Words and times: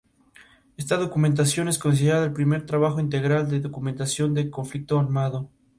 Esta 0.77 0.97
documentación 0.97 1.67
es 1.67 1.77
considerada 1.77 2.25
el 2.25 2.33
primer 2.33 2.65
trabajo 2.65 2.99
integral 2.99 3.47
de 3.51 3.59
documentación 3.59 4.33
de 4.33 4.41
un 4.41 4.49
conflicto 4.49 4.97
armado. 4.99 5.47